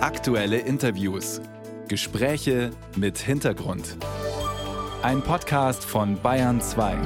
[0.00, 1.40] Aktuelle Interviews.
[1.88, 3.96] Gespräche mit Hintergrund.
[5.02, 6.96] Ein Podcast von Bayern 2.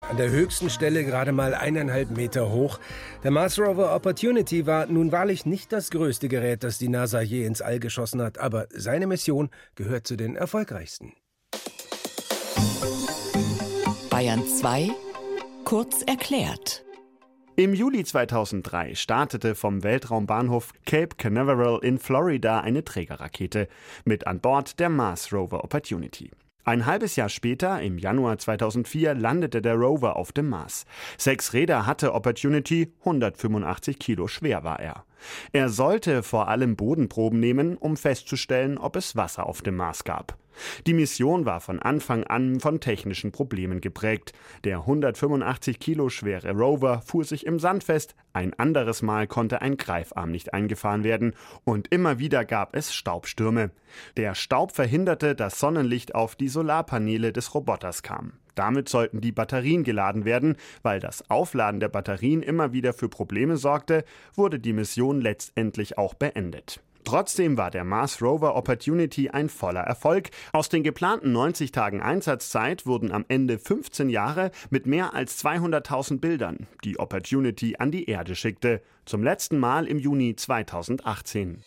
[0.00, 2.78] An der höchsten Stelle gerade mal eineinhalb Meter hoch.
[3.24, 7.46] Der Mars Rover Opportunity war nun wahrlich nicht das größte Gerät, das die NASA je
[7.46, 11.14] ins All geschossen hat, aber seine Mission gehört zu den erfolgreichsten.
[14.08, 14.90] Bayern 2
[15.64, 16.84] kurz erklärt.
[17.54, 23.68] Im Juli 2003 startete vom Weltraumbahnhof Cape Canaveral in Florida eine Trägerrakete
[24.06, 26.30] mit an Bord der Mars Rover Opportunity.
[26.64, 30.86] Ein halbes Jahr später, im Januar 2004, landete der Rover auf dem Mars.
[31.18, 35.04] Sechs Räder hatte Opportunity, 185 Kilo schwer war er.
[35.52, 40.38] Er sollte vor allem Bodenproben nehmen, um festzustellen, ob es Wasser auf dem Mars gab.
[40.86, 44.32] Die Mission war von Anfang an von technischen Problemen geprägt.
[44.64, 49.76] Der 185 Kilo schwere Rover fuhr sich im Sand fest, ein anderes Mal konnte ein
[49.76, 51.34] Greifarm nicht eingefahren werden
[51.64, 53.70] und immer wieder gab es Staubstürme.
[54.16, 58.32] Der Staub verhinderte, dass Sonnenlicht auf die Solarpaneele des Roboters kam.
[58.54, 60.56] Damit sollten die Batterien geladen werden.
[60.82, 66.14] Weil das Aufladen der Batterien immer wieder für Probleme sorgte, wurde die Mission letztendlich auch
[66.14, 66.80] beendet.
[67.12, 70.30] Trotzdem war der Mars Rover Opportunity ein voller Erfolg.
[70.54, 76.20] Aus den geplanten 90 Tagen Einsatzzeit wurden am Ende 15 Jahre mit mehr als 200.000
[76.20, 78.80] Bildern, die Opportunity an die Erde schickte.
[79.04, 81.62] Zum letzten Mal im Juni 2018.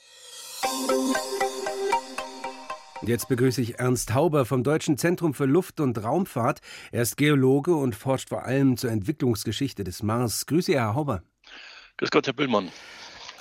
[3.03, 6.61] Jetzt begrüße ich Ernst Hauber vom Deutschen Zentrum für Luft- und Raumfahrt.
[6.91, 10.47] Er ist Geologe und forscht vor allem zur Entwicklungsgeschichte des Mars.
[10.47, 11.21] Grüße, Herr Hauber.
[11.97, 12.71] Grüß Gott, Herr Büllmann.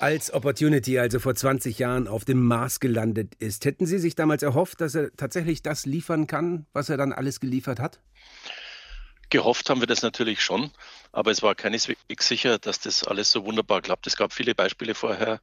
[0.04, 4.42] Als Opportunity also vor 20 Jahren auf dem Mars gelandet ist, hätten Sie sich damals
[4.42, 8.00] erhofft, dass er tatsächlich das liefern kann, was er dann alles geliefert hat?
[9.30, 10.70] Gehofft haben wir das natürlich schon,
[11.10, 14.06] aber es war keineswegs sicher, dass das alles so wunderbar klappt.
[14.06, 15.40] Es gab viele Beispiele vorher,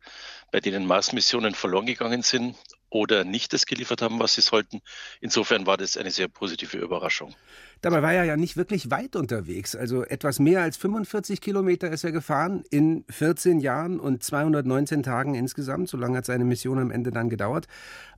[0.51, 2.55] bei denen Mars-Missionen verloren gegangen sind
[2.91, 4.81] oder nicht das geliefert haben, was sie sollten.
[5.21, 7.33] Insofern war das eine sehr positive Überraschung.
[7.79, 9.75] Dabei war er ja nicht wirklich weit unterwegs.
[9.75, 15.33] Also etwas mehr als 45 Kilometer ist er gefahren in 14 Jahren und 219 Tagen
[15.33, 15.89] insgesamt.
[15.89, 17.67] So lange hat seine Mission am Ende dann gedauert.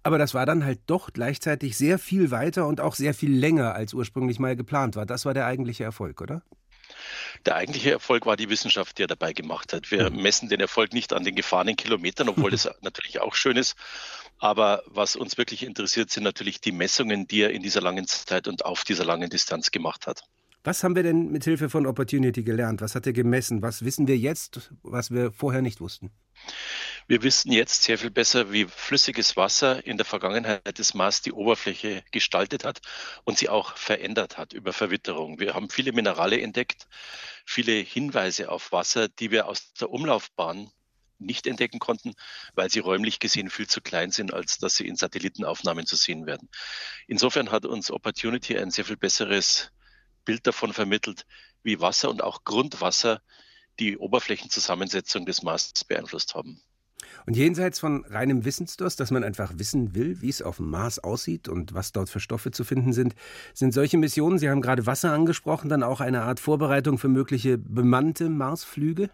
[0.02, 3.76] Aber das war dann halt doch gleichzeitig sehr viel weiter und auch sehr viel länger,
[3.76, 5.06] als ursprünglich mal geplant war.
[5.06, 6.42] Das war der eigentliche Erfolg, oder?
[7.46, 9.92] Der eigentliche Erfolg war die Wissenschaft, die er dabei gemacht hat.
[9.92, 10.22] Wir mhm.
[10.22, 13.76] messen den Erfolg nicht an den gefahrenen Kilometern, obwohl das natürlich auch schön ist.
[14.40, 18.48] Aber was uns wirklich interessiert, sind natürlich die Messungen, die er in dieser langen Zeit
[18.48, 20.24] und auf dieser langen Distanz gemacht hat.
[20.66, 22.82] Was haben wir denn mit Hilfe von Opportunity gelernt?
[22.82, 23.62] Was hat er gemessen?
[23.62, 26.12] Was wissen wir jetzt, was wir vorher nicht wussten?
[27.08, 31.34] Wir wissen jetzt sehr viel besser, wie flüssiges Wasser in der Vergangenheit des Mars die
[31.34, 32.80] Oberfläche gestaltet hat
[33.26, 35.38] und sie auch verändert hat über Verwitterung.
[35.38, 36.88] Wir haben viele Minerale entdeckt,
[37.46, 40.72] viele Hinweise auf Wasser, die wir aus der Umlaufbahn
[41.20, 42.14] nicht entdecken konnten,
[42.54, 46.26] weil sie räumlich gesehen viel zu klein sind, als dass sie in Satellitenaufnahmen zu sehen
[46.26, 46.50] werden.
[47.08, 49.72] Insofern hat uns Opportunity ein sehr viel besseres
[50.24, 51.26] Bild davon vermittelt,
[51.64, 53.22] wie Wasser und auch Grundwasser
[53.80, 56.62] die Oberflächenzusammensetzung des Mars beeinflusst haben.
[57.26, 61.00] Und jenseits von reinem Wissensdurst, dass man einfach wissen will, wie es auf dem Mars
[61.00, 63.16] aussieht und was dort für Stoffe zu finden sind,
[63.54, 67.58] sind solche Missionen, Sie haben gerade Wasser angesprochen, dann auch eine Art Vorbereitung für mögliche
[67.58, 69.10] bemannte Marsflüge?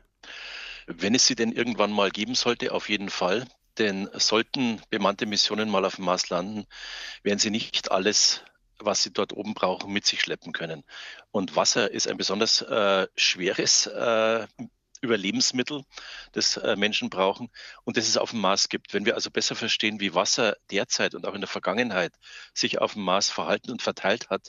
[0.87, 3.45] Wenn es sie denn irgendwann mal geben sollte, auf jeden Fall.
[3.77, 6.65] Denn sollten bemannte Missionen mal auf dem Mars landen,
[7.23, 8.43] werden sie nicht alles
[8.79, 10.83] was sie dort oben brauchen, mit sich schleppen können.
[11.31, 14.47] Und Wasser ist ein besonders äh, schweres äh,
[15.01, 15.83] Überlebensmittel,
[16.33, 17.49] das äh, Menschen brauchen
[17.83, 18.93] und das es auf dem Mars gibt.
[18.93, 22.13] Wenn wir also besser verstehen, wie Wasser derzeit und auch in der Vergangenheit
[22.53, 24.47] sich auf dem Mars verhalten und verteilt hat,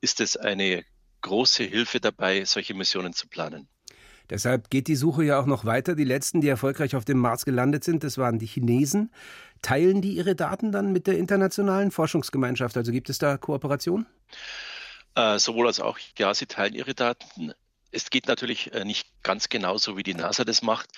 [0.00, 0.84] ist es eine
[1.22, 3.68] große Hilfe dabei, solche Missionen zu planen.
[4.30, 5.94] Deshalb geht die Suche ja auch noch weiter.
[5.94, 9.10] Die letzten, die erfolgreich auf dem Mars gelandet sind, das waren die Chinesen.
[9.62, 12.76] Teilen die ihre Daten dann mit der internationalen Forschungsgemeinschaft?
[12.76, 14.06] Also gibt es da Kooperation?
[15.14, 17.52] Äh, sowohl als auch, ja, sie teilen ihre Daten.
[17.98, 20.88] Es geht natürlich äh, nicht ganz genauso, wie die NASA das macht,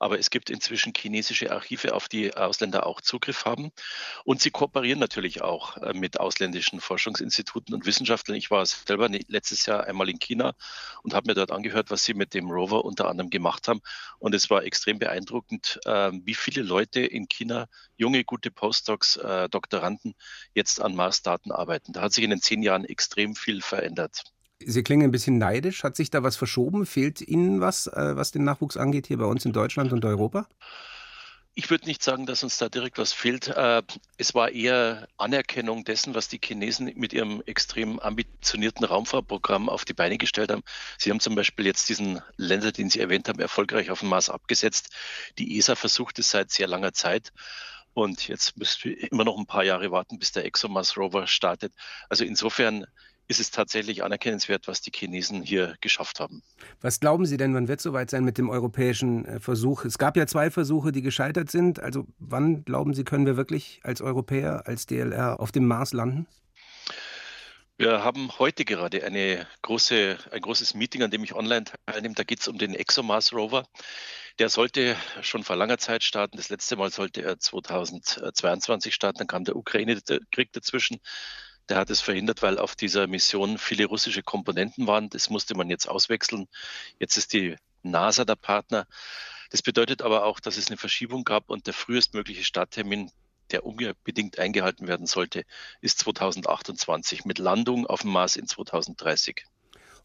[0.00, 3.70] aber es gibt inzwischen chinesische Archive, auf die Ausländer auch Zugriff haben.
[4.24, 8.36] Und sie kooperieren natürlich auch äh, mit ausländischen Forschungsinstituten und Wissenschaftlern.
[8.36, 10.54] Ich war selber letztes Jahr einmal in China
[11.04, 13.80] und habe mir dort angehört, was sie mit dem Rover unter anderem gemacht haben.
[14.18, 17.66] Und es war extrem beeindruckend, ähm, wie viele Leute in China,
[17.96, 19.20] junge, gute Postdocs,
[19.50, 20.14] Doktoranden,
[20.54, 21.92] jetzt an Mars-Daten arbeiten.
[21.92, 24.24] Da hat sich in den zehn Jahren extrem viel verändert.
[24.60, 25.84] Sie klingen ein bisschen neidisch.
[25.84, 26.84] Hat sich da was verschoben?
[26.86, 30.48] Fehlt Ihnen was, äh, was den Nachwuchs angeht, hier bei uns in Deutschland und Europa?
[31.54, 33.48] Ich würde nicht sagen, dass uns da direkt was fehlt.
[33.48, 33.82] Äh,
[34.16, 39.92] es war eher Anerkennung dessen, was die Chinesen mit ihrem extrem ambitionierten Raumfahrtprogramm auf die
[39.92, 40.62] Beine gestellt haben.
[40.98, 44.30] Sie haben zum Beispiel jetzt diesen Länder, den Sie erwähnt haben, erfolgreich auf dem Mars
[44.30, 44.90] abgesetzt.
[45.38, 47.32] Die ESA versucht es seit sehr langer Zeit.
[47.92, 51.72] Und jetzt müssen wir immer noch ein paar Jahre warten, bis der ExoMars Rover startet.
[52.08, 52.86] Also insofern
[53.28, 56.42] ist es tatsächlich anerkennenswert, was die Chinesen hier geschafft haben.
[56.80, 59.84] Was glauben Sie denn, wann wird soweit sein mit dem europäischen äh, Versuch?
[59.84, 61.78] Es gab ja zwei Versuche, die gescheitert sind.
[61.78, 66.26] Also wann glauben Sie, können wir wirklich als Europäer, als DLR auf dem Mars landen?
[67.76, 72.14] Wir haben heute gerade eine große, ein großes Meeting, an dem ich online teilnehme.
[72.14, 73.68] Da geht es um den ExoMars Rover.
[74.40, 76.38] Der sollte schon vor langer Zeit starten.
[76.38, 79.18] Das letzte Mal sollte er 2022 starten.
[79.18, 80.98] Dann kam der Ukraine-Krieg dazwischen.
[81.68, 85.10] Der hat es verhindert, weil auf dieser Mission viele russische Komponenten waren.
[85.10, 86.48] Das musste man jetzt auswechseln.
[86.98, 88.86] Jetzt ist die NASA der Partner.
[89.50, 93.10] Das bedeutet aber auch, dass es eine Verschiebung gab und der frühestmögliche Starttermin,
[93.50, 95.44] der unbedingt eingehalten werden sollte,
[95.80, 99.44] ist 2028 mit Landung auf dem Mars in 2030.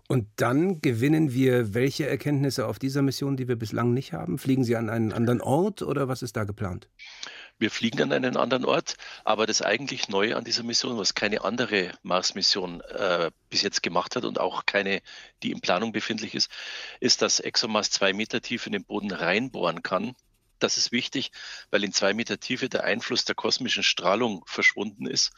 [0.08, 4.38] Und dann gewinnen wir welche Erkenntnisse auf dieser Mission, die wir bislang nicht haben?
[4.38, 6.90] Fliegen Sie an einen anderen Ort oder was ist da geplant?
[7.58, 11.46] Wir fliegen an einen anderen Ort, aber das eigentlich Neue an dieser Mission, was keine
[11.46, 15.02] andere Mars-Mission äh, bis jetzt gemacht hat und auch keine,
[15.44, 16.52] die in Planung befindlich ist,
[17.00, 20.16] ist, dass ExoMars zwei Meter tief in den Boden reinbohren kann.
[20.60, 21.32] Das ist wichtig,
[21.70, 25.32] weil in zwei Meter Tiefe der Einfluss der kosmischen Strahlung verschwunden ist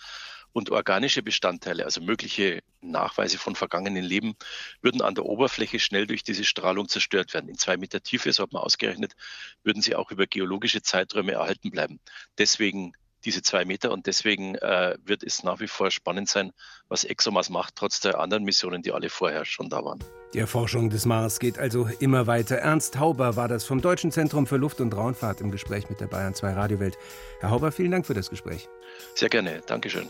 [0.55, 4.35] und organische Bestandteile, also mögliche Nachweise von vergangenen Leben,
[4.81, 7.49] würden an der Oberfläche schnell durch diese Strahlung zerstört werden.
[7.49, 9.15] In zwei Meter Tiefe, so hat man ausgerechnet,
[9.63, 11.99] würden sie auch über geologische Zeiträume erhalten bleiben.
[12.37, 12.93] Deswegen
[13.25, 16.53] diese zwei Meter und deswegen äh, wird es nach wie vor spannend sein,
[16.87, 19.99] was ExoMars macht, trotz der anderen Missionen, die alle vorher schon da waren.
[20.33, 22.57] Die Erforschung des Mars geht also immer weiter.
[22.57, 26.07] Ernst Hauber war das vom Deutschen Zentrum für Luft- und Raumfahrt im Gespräch mit der
[26.07, 26.97] Bayern 2 Radiowelt.
[27.41, 28.69] Herr Hauber, vielen Dank für das Gespräch.
[29.15, 29.61] Sehr gerne.
[29.65, 30.07] Dankeschön.